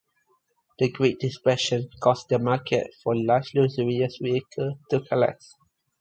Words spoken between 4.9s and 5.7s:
collapse.